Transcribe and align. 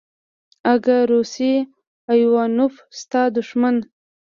اگه 0.73 0.97
روسی 1.11 1.51
ايوانوف 2.11 2.73
ستا 2.99 3.21
دښمن. 3.35 3.75